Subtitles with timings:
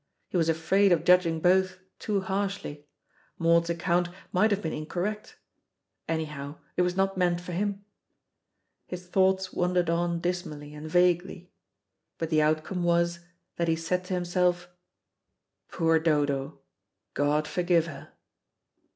[0.29, 2.87] He was afraid of judging both too harshly.
[3.37, 5.37] Maud's account might have been incorrect;
[6.09, 7.85] anyhow it was not meant for him.
[8.87, 11.51] His thoughts wandered on dismally and vaguely.
[12.17, 13.19] But the outcome was,
[13.57, 14.69] that he said to himself,
[15.69, 16.59] "Poor Dodo,
[17.13, 18.09] God forgive her."